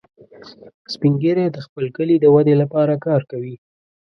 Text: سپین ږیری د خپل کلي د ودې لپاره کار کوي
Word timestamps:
سپین 0.93 1.13
ږیری 1.21 1.45
د 1.51 1.57
خپل 1.65 1.85
کلي 1.97 2.15
د 2.19 2.25
ودې 2.35 2.55
لپاره 2.61 2.93
کار 3.05 3.21
کوي 3.31 3.55